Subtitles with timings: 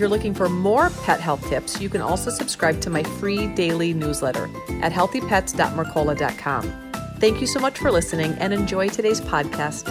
[0.00, 3.48] If you're looking for more pet health tips, you can also subscribe to my free
[3.48, 4.48] daily newsletter
[4.80, 6.92] at healthypets.mercola.com.
[7.18, 9.86] Thank you so much for listening and enjoy today's podcast.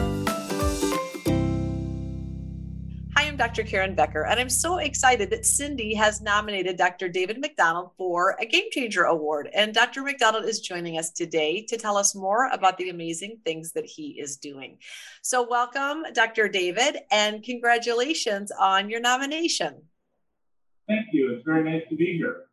[3.16, 3.62] Hi, I'm Dr.
[3.62, 7.08] Karen Becker, and I'm so excited that Cindy has nominated Dr.
[7.08, 9.48] David MacDonald for a Game Changer Award.
[9.54, 10.02] And Dr.
[10.02, 14.20] MacDonald is joining us today to tell us more about the amazing things that he
[14.20, 14.80] is doing.
[15.22, 16.50] So, welcome, Dr.
[16.50, 19.84] David, and congratulations on your nomination.
[20.90, 21.34] Thank you.
[21.34, 22.46] It's very nice to be here.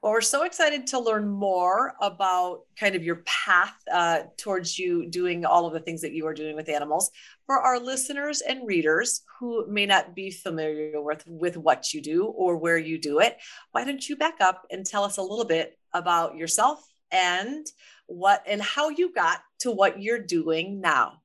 [0.00, 5.10] Well, we're so excited to learn more about kind of your path uh, towards you
[5.10, 7.10] doing all of the things that you are doing with animals.
[7.46, 12.26] For our listeners and readers who may not be familiar with, with what you do
[12.26, 13.38] or where you do it,
[13.72, 17.66] why don't you back up and tell us a little bit about yourself and
[18.06, 21.22] what and how you got to what you're doing now?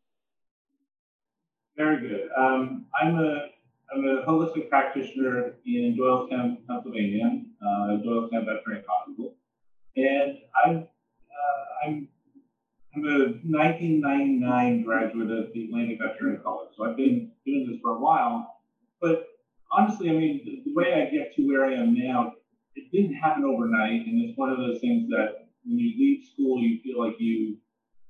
[1.78, 2.30] Very good.
[2.36, 3.53] Um, I'm a
[3.94, 9.36] I'm a holistic practitioner in Doylestown, Pennsylvania, uh, Doylestown Veterinary Hospital,
[9.96, 12.08] and I'm uh, I'm
[12.96, 17.96] I'm a 1999 graduate of the Atlantic Veterinary College, so I've been doing this for
[17.96, 18.62] a while.
[19.00, 19.28] But
[19.72, 22.34] honestly, I mean, the, the way I get to where I am now,
[22.76, 26.60] it didn't happen overnight, and it's one of those things that when you leave school,
[26.60, 27.58] you feel like you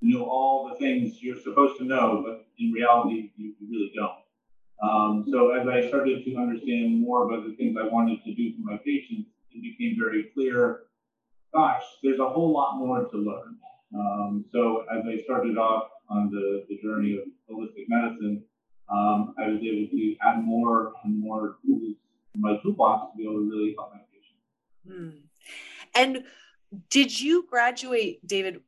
[0.02, 4.23] know all the things you're supposed to know, but in reality, you, you really don't.
[4.82, 8.54] Um, so as I started to understand more about the things I wanted to do
[8.56, 10.84] for my patients, it became very clear,
[11.54, 13.58] gosh, there's a whole lot more to learn.
[13.96, 18.44] Um, so as I started off on the, the journey of holistic medicine,
[18.90, 21.96] um, I was able to add more and more tools
[22.36, 24.44] in my toolbox to be able to really help my patients.
[24.88, 25.26] Hmm.
[25.96, 26.24] And
[26.90, 28.62] did you graduate, David,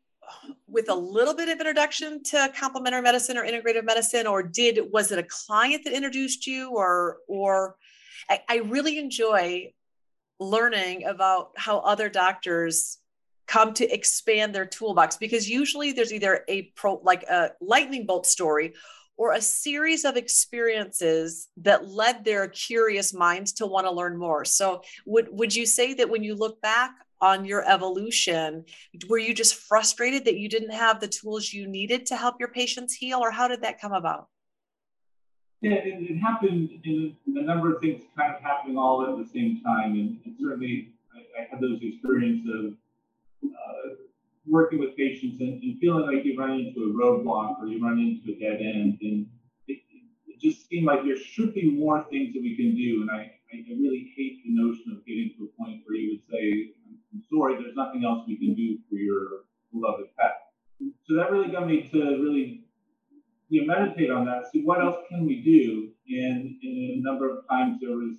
[0.76, 5.10] with a little bit of introduction to complementary medicine or integrative medicine or did was
[5.10, 7.78] it a client that introduced you or or
[8.30, 9.72] I, I really enjoy
[10.38, 12.98] learning about how other doctors
[13.48, 18.26] come to expand their toolbox because usually there's either a pro like a lightning bolt
[18.26, 18.74] story
[19.16, 24.44] or a series of experiences that led their curious minds to want to learn more.
[24.44, 26.92] So would would you say that when you look back
[27.26, 28.66] on your evolution.
[29.10, 32.50] Were you just frustrated that you didn't have the tools you needed to help your
[32.50, 34.28] patients heal or how did that come about?
[35.62, 39.28] Yeah it, it happened in a number of things kind of happening all at the
[39.28, 43.96] same time and, and certainly I, I, had those experiences of uh,
[44.46, 47.98] working with patients and, and, feeling like you run into a roadblock or you run
[47.98, 49.26] into a dead end and
[49.68, 49.80] it,
[50.28, 53.32] it just seemed like there should be more things that we can do and I,
[53.52, 56.74] I really hate the notion of getting to a point where you would say
[57.16, 60.34] I'm sorry, there's nothing else we can do for your beloved pet.
[61.08, 62.66] So that really got me to really
[63.50, 65.90] you know, meditate on that, see what else can we do.
[66.10, 68.16] And, and a number of times there was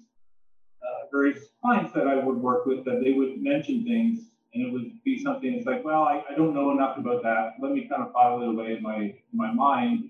[0.82, 4.72] uh, various clients that I would work with that they would mention things and it
[4.72, 7.54] would be something that's like, well, I, I don't know enough about that.
[7.60, 10.08] Let me kind of file it away in my in my mind.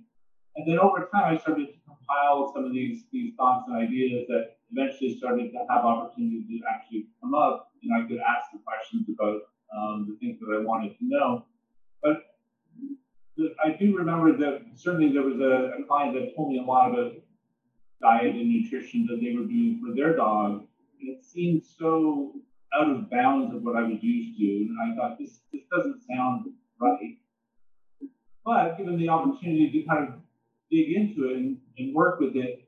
[0.55, 4.29] And then over time, I started to compile some of these these thoughts and ideas
[4.29, 8.59] that eventually started to have opportunity to actually come up, and I could ask the
[8.65, 9.43] questions about
[9.77, 11.45] um, the things that I wanted to know.
[12.03, 12.25] But
[13.65, 16.91] I do remember that certainly there was a, a, client that told me a lot
[16.91, 17.13] about
[18.01, 20.67] diet and nutrition that they were doing for their dog.
[21.01, 22.33] And it seemed so
[22.75, 24.45] out of bounds of what I was used to.
[24.45, 26.47] And I thought, this, this doesn't sound
[26.81, 27.19] right.
[28.45, 30.15] But given the opportunity to kind of
[30.71, 32.66] dig into it and, and work with it,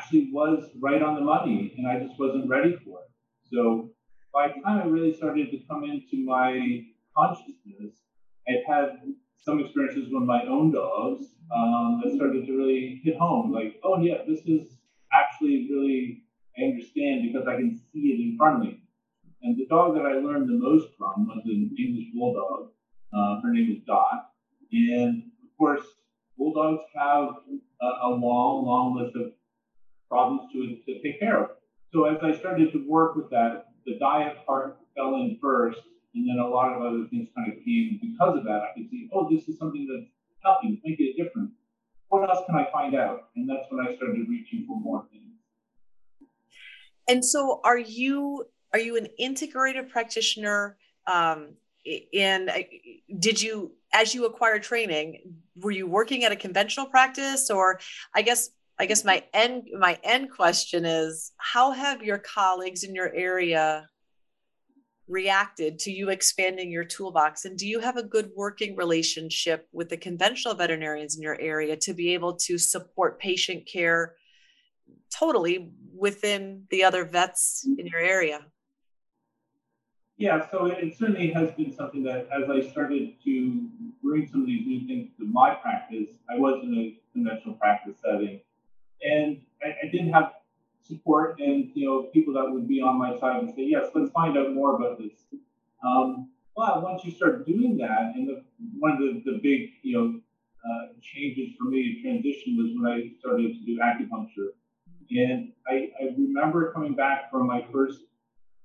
[0.00, 3.10] actually was right on the money, and I just wasn't ready for it.
[3.52, 3.90] So
[4.32, 6.84] by the time I really started to come into my
[7.16, 7.94] consciousness,
[8.48, 9.00] I'd had
[9.36, 13.52] some experiences with my own dogs um, that started to really hit home.
[13.52, 14.78] Like, oh yeah, this is
[15.12, 16.24] actually really
[16.58, 18.82] I understand because I can see it in front of me.
[19.42, 22.70] And the dog that I learned the most from was an English bulldog.
[23.12, 24.30] Uh, her name was Dot,
[24.72, 25.84] and of course,
[26.38, 27.28] bulldogs have
[27.82, 29.32] a, a long, long list of
[30.10, 31.50] problems to, to take care of.
[31.92, 35.80] So as I started to work with that, the diet part fell in first,
[36.14, 38.60] and then a lot of other things kind of came because of that.
[38.62, 40.10] I could see, oh, this is something that's
[40.42, 41.52] helping, making a difference.
[42.08, 43.30] What else can I find out?
[43.36, 45.24] And that's when I started reaching for more things.
[47.08, 50.76] And so, are you are you an integrative practitioner?
[51.06, 51.54] Um,
[52.12, 52.50] and
[53.18, 57.80] did you as you acquired training were you working at a conventional practice or
[58.14, 62.94] i guess i guess my end my end question is how have your colleagues in
[62.94, 63.86] your area
[65.06, 69.88] reacted to you expanding your toolbox and do you have a good working relationship with
[69.88, 74.14] the conventional veterinarians in your area to be able to support patient care
[75.16, 78.40] totally within the other vets in your area
[80.16, 83.68] yeah, so it certainly has been something that as I started to
[84.02, 87.96] bring some of these new things to my practice, I was in a conventional practice
[88.04, 88.42] setting.
[89.02, 90.32] And I, I did have
[90.82, 94.10] support and you know people that would be on my side and say, yes, let's
[94.10, 95.12] find out more about this.
[95.84, 98.42] Um, but once you start doing that, and the,
[98.78, 100.20] one of the, the big you know
[100.66, 104.50] uh, changes for me, in transition was when I started to do acupuncture.
[105.10, 108.00] And I, I remember coming back from my first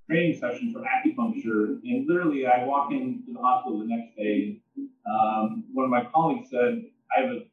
[0.08, 4.60] training session for acupuncture, and literally I walk into the hospital the next day.
[4.78, 6.84] Um, one of my colleagues said,
[7.16, 7.46] "I have a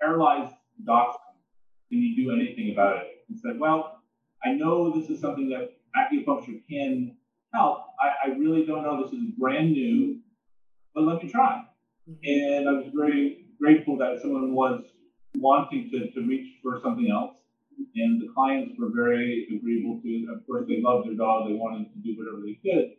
[0.00, 0.54] paralyzed
[0.84, 1.27] dachshund.
[1.90, 4.02] Can you do anything about it?" And said, "Well,
[4.44, 7.16] I know this is something that acupuncture can
[7.52, 7.86] help.
[8.00, 9.02] I, I really don't know.
[9.02, 10.20] This is brand new,
[10.94, 11.64] but let me try."
[12.08, 12.18] Mm-hmm.
[12.24, 14.84] And I was very grateful that someone was
[15.34, 17.34] wanting to, to reach for something else
[17.94, 20.28] and the clients were very agreeable to it.
[20.30, 21.48] Of course, they loved their dog.
[21.48, 22.98] They wanted to do whatever they could.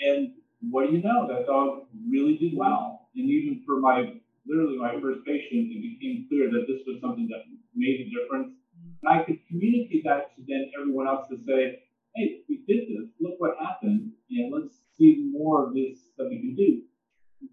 [0.00, 0.34] And
[0.70, 1.26] what do you know?
[1.26, 3.08] That dog really did well.
[3.16, 4.14] And even for my,
[4.46, 7.42] literally my first patient, it became clear that this was something that
[7.74, 8.54] made a difference.
[9.02, 11.82] And I could communicate that to then everyone else to say,
[12.14, 13.08] hey, we did this.
[13.20, 14.12] Look what happened.
[14.30, 16.82] And let's see more of this that we can do.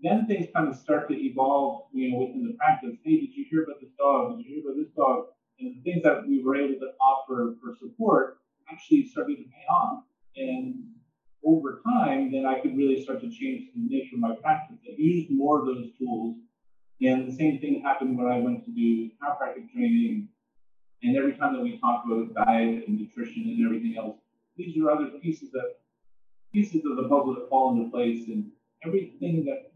[0.01, 2.97] Then things kind of start to evolve, you know, within the practice.
[3.03, 4.38] Hey, did you hear about this dog?
[4.38, 5.25] Did you hear about this dog?
[5.59, 8.39] and the things that we were able to offer for support
[8.71, 10.03] actually started to pay off.
[10.35, 10.83] And
[11.45, 14.77] over time, then I could really start to change the nature of my practice.
[14.85, 16.38] I used more of those tools.
[17.01, 20.30] And the same thing happened when I went to do chiropractic training.
[21.03, 24.18] And every time that we talk about diet and nutrition and everything else,
[24.57, 25.75] these are other pieces that
[26.53, 28.27] pieces of the puzzle that fall into place.
[28.27, 28.51] And
[28.86, 29.71] everything that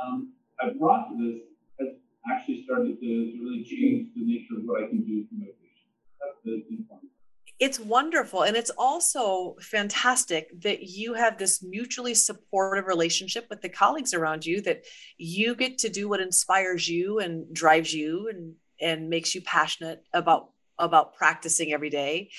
[0.00, 1.42] um, I brought to this
[1.80, 1.96] has
[2.30, 5.46] actually started to, to really change the nature of what I can do for my
[5.46, 5.96] patients.
[6.20, 7.10] That's the important
[7.58, 13.68] it's wonderful and it's also fantastic that you have this mutually supportive relationship with the
[13.68, 14.84] colleagues around you that
[15.16, 20.04] you get to do what inspires you and drives you and and makes you passionate
[20.12, 22.30] about about practicing every day.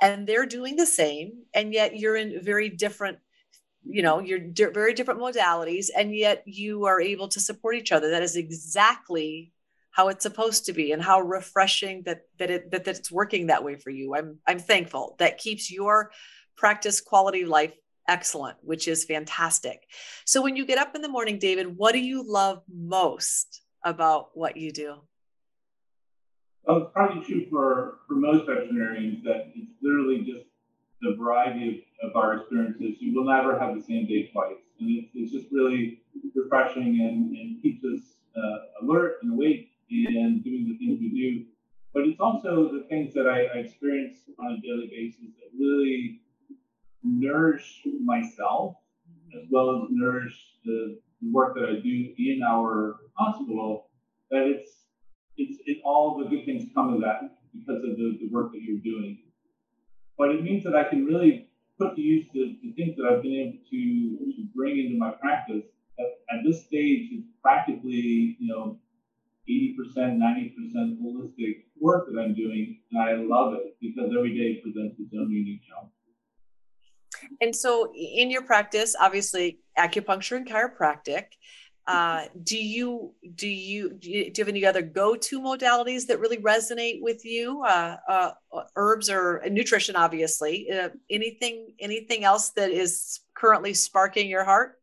[0.00, 3.18] And they're doing the same and yet you're in very different
[3.82, 7.92] you know you're di- very different modalities and yet you are able to support each
[7.92, 8.10] other.
[8.10, 9.52] That is exactly
[9.96, 13.46] how it's supposed to be and how refreshing that that it that, that it's working
[13.46, 14.14] that way for you.
[14.14, 15.16] I'm i'm thankful.
[15.18, 16.10] That keeps your
[16.54, 17.74] practice quality life
[18.06, 19.86] excellent which is fantastic.
[20.26, 24.36] So when you get up in the morning david what do you love most about
[24.36, 24.96] what you do?
[26.64, 30.44] Well, it's probably true for, for most veterinarians that it's literally just
[31.00, 34.56] the variety of, of our experiences, you will never have the same day twice.
[34.80, 36.00] And it's, it's just really
[36.34, 38.00] refreshing and, and keeps us
[38.36, 41.46] uh, alert and awake and doing the things we do.
[41.94, 46.20] But it's also the things that I, I experience on a daily basis that really
[47.02, 48.76] nourish myself
[49.34, 53.88] as well as nourish the, the work that I do in our hospital.
[54.30, 54.70] That it's
[55.36, 58.60] it's it, all the good things come of that because of the, the work that
[58.62, 59.18] you're doing
[60.18, 63.22] but it means that I can really put to use the, the things that I've
[63.22, 65.64] been able to, to bring into my practice.
[65.98, 68.78] At, at this stage, it's practically, you know,
[69.48, 72.78] 80%, 90% holistic work that I'm doing.
[72.92, 75.92] And I love it because every day presents its own unique challenge.
[77.40, 81.24] And so, in your practice, obviously, acupuncture and chiropractic,
[81.86, 87.00] uh, do you do you do you have any other go-to modalities that really resonate
[87.00, 87.62] with you?
[87.62, 88.30] Uh, uh,
[88.74, 90.68] herbs or nutrition, obviously.
[90.70, 94.80] Uh, anything anything else that is currently sparking your heart?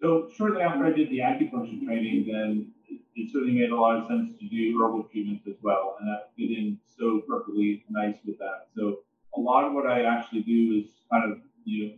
[0.00, 2.72] So shortly after I did the acupuncture training, then
[3.14, 6.30] it, certainly made a lot of sense to do herbal treatments as well, and that
[6.36, 8.68] fit in so perfectly nice with that.
[8.76, 9.00] So
[9.36, 11.94] a lot of what I actually do is kind of you know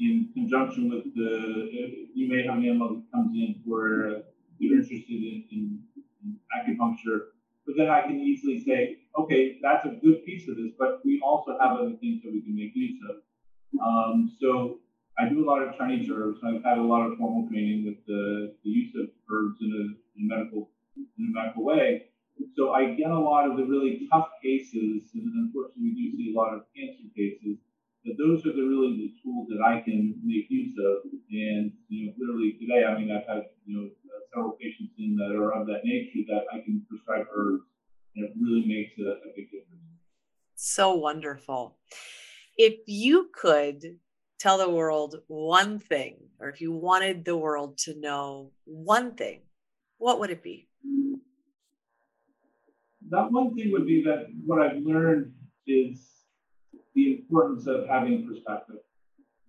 [0.00, 4.22] in conjunction with the, you may have an animal that comes in where
[4.58, 5.80] you're interested in, in,
[6.24, 7.30] in, acupuncture,
[7.66, 11.20] but then I can easily say, okay, that's a good piece of this, but we
[11.24, 13.16] also have other things that we can make use of.
[13.80, 14.78] Um, so
[15.18, 16.40] I do a lot of Chinese herbs.
[16.44, 20.03] I've had a lot of formal training with the, the use of herbs in a,
[20.16, 22.06] in a medical in a medical way.
[22.56, 26.34] So I get a lot of the really tough cases, and unfortunately we do see
[26.34, 27.58] a lot of cancer cases
[28.04, 31.10] But those are the really the tools that I can make use of.
[31.30, 35.16] And you know, literally today, I mean, I've had you know uh, several patients in
[35.16, 37.64] that are of that nature that I can prescribe herbs,
[38.16, 39.82] and it really makes a, a big difference.
[40.54, 41.78] So wonderful.
[42.56, 43.98] If you could
[44.38, 49.42] tell the world one thing, or if you wanted the world to know one thing,
[50.04, 50.68] what would it be?
[53.08, 55.32] That one thing would be that what I've learned
[55.66, 55.98] is
[56.94, 58.84] the importance of having perspective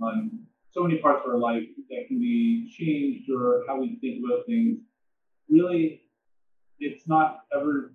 [0.01, 4.23] on so many parts of our life that can be changed or how we think
[4.23, 4.79] about things.
[5.49, 6.03] Really,
[6.79, 7.93] it's not ever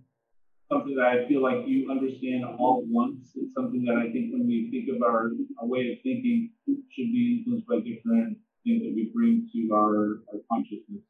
[0.70, 3.30] something that I feel like you understand all at once.
[3.36, 5.30] It's something that I think when we think of our,
[5.62, 10.20] our way of thinking should be influenced by different things that we bring to our,
[10.28, 11.09] our consciousness.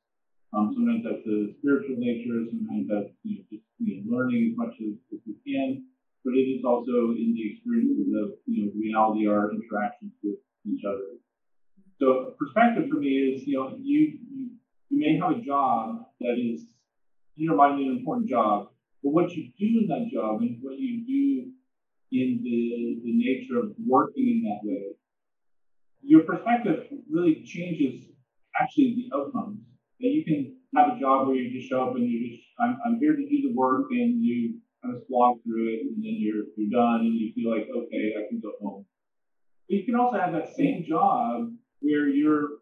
[0.53, 4.59] Um, sometimes that's a spiritual nature, sometimes that's you know, just you know, learning as
[4.59, 5.85] much as, as we can
[6.25, 10.85] but it is also in the experiences of you know reality, our interactions with each
[10.85, 11.17] other.
[11.99, 14.51] So perspective for me is you know you you,
[14.91, 16.63] you may have a job that is
[17.37, 18.69] in your mind an important job,
[19.03, 21.51] but what you do in that job and what you do
[22.13, 24.93] in the the nature of working in that way,
[26.03, 28.05] your perspective really changes
[28.61, 29.61] actually the outcomes.
[30.01, 32.79] That you can have a job where you just show up and you just I'm,
[32.85, 36.17] I'm here to do the work and you kind of slog through it, and then
[36.19, 38.87] you're you're done, and you feel like okay, I can go home.
[39.69, 42.61] But you can also have that same job where you're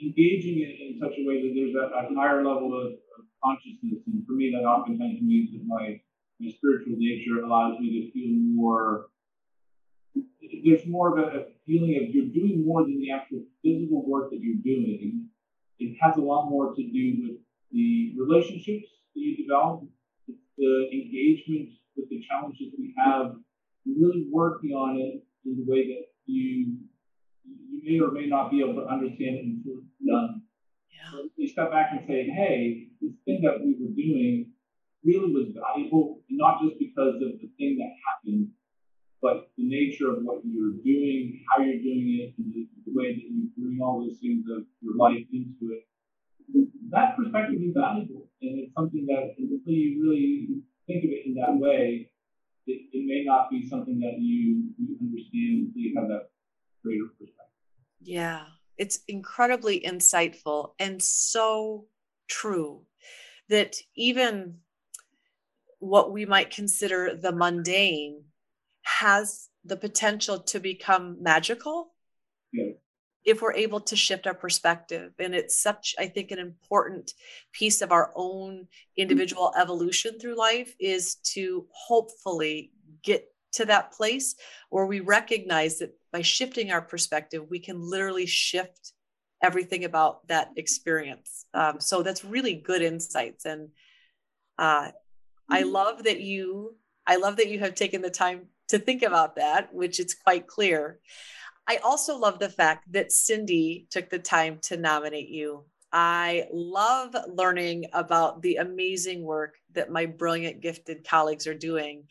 [0.00, 4.26] engaging it in such a way that there's a, higher level of, of, consciousness, and
[4.26, 6.00] for me, that oftentimes means that my
[6.40, 9.06] my spiritual nature allows me to feel more.
[10.64, 14.40] There's more of a feeling of you're doing more than the actual physical work that
[14.40, 15.28] you're doing.
[15.78, 17.36] It has a lot more to do with
[17.72, 19.84] the relationships that you develop
[20.58, 23.36] the engagement with the challenges we have,
[23.86, 26.76] really working on it in the way that you
[27.46, 30.42] you may or may not be able to understand it until it's done.
[30.90, 31.10] Yeah.
[31.12, 34.50] So you step back and say, hey, this thing that we were doing
[35.04, 38.48] really was valuable, not just because of the thing that happened,
[39.26, 43.10] but the nature of what you're doing, how you're doing it, and the, the way
[43.16, 45.82] that you bring all those things of your life into it
[46.90, 48.28] that perspective is valuable.
[48.42, 50.48] And it's something that until you really
[50.86, 52.10] think of it in that way,
[52.66, 56.30] it, it may not be something that you, you understand until you have that
[56.84, 57.44] greater perspective.
[58.00, 58.44] Yeah,
[58.76, 61.86] it's incredibly insightful and so
[62.28, 62.82] true
[63.48, 64.58] that even
[65.78, 68.24] what we might consider the mundane
[68.86, 71.92] has the potential to become magical
[72.52, 72.72] yeah
[73.26, 75.12] if we're able to shift our perspective.
[75.18, 77.12] And it's such, I think, an important
[77.52, 82.70] piece of our own individual evolution through life is to hopefully
[83.02, 84.36] get to that place
[84.70, 88.92] where we recognize that by shifting our perspective, we can literally shift
[89.42, 91.46] everything about that experience.
[91.52, 93.44] Um, so that's really good insights.
[93.44, 93.70] And
[94.56, 94.92] uh,
[95.50, 95.70] I mm-hmm.
[95.70, 96.76] love that you,
[97.06, 100.46] I love that you have taken the time to think about that, which it's quite
[100.46, 100.98] clear.
[101.68, 105.64] I also love the fact that Cindy took the time to nominate you.
[105.92, 112.04] I love learning about the amazing work that my brilliant, gifted colleagues are doing.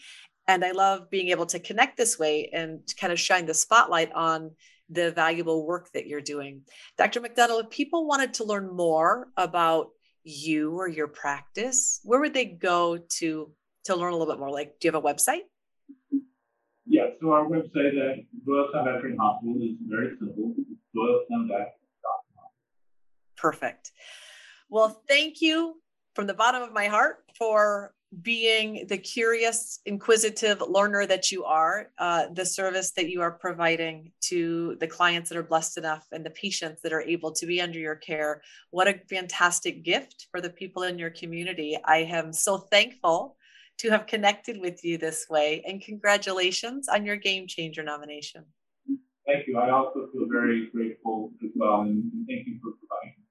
[0.47, 4.11] And I love being able to connect this way and kind of shine the spotlight
[4.13, 4.51] on
[4.89, 6.61] the valuable work that you're doing.
[6.97, 7.21] Dr.
[7.21, 9.89] MacDonald, if people wanted to learn more about
[10.23, 13.51] you or your practice, where would they go to
[13.85, 14.51] to learn a little bit more?
[14.51, 15.41] Like, do you have a website?
[16.87, 20.53] Yeah, so our website at Doylestown Veteran Hospital is very simple.
[20.95, 22.49] Doylestownvet.com.
[23.37, 23.91] Perfect.
[24.69, 25.81] Well, thank you
[26.13, 31.91] from the bottom of my heart for being the curious, inquisitive learner that you are,
[31.97, 36.25] uh, the service that you are providing to the clients that are blessed enough and
[36.25, 38.41] the patients that are able to be under your care.
[38.69, 41.77] What a fantastic gift for the people in your community.
[41.83, 43.35] I am so thankful
[43.79, 45.63] to have connected with you this way.
[45.67, 48.45] And congratulations on your Game Changer nomination.
[49.25, 49.57] Thank you.
[49.57, 51.81] I also feel very grateful as well.
[51.81, 53.24] And thank you for providing